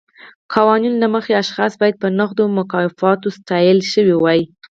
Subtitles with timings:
[0.53, 4.41] قوانینو له مخې اشخاص باید په نغدي مکافاتو ستایل شوي وای.